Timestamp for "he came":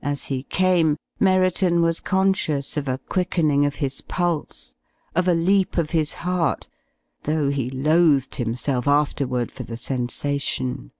0.32-0.96